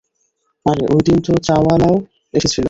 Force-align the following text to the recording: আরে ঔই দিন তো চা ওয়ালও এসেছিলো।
আরে 0.65 0.83
ঔই 0.93 1.01
দিন 1.07 1.17
তো 1.25 1.31
চা 1.47 1.55
ওয়ালও 1.57 1.93
এসেছিলো। 2.33 2.59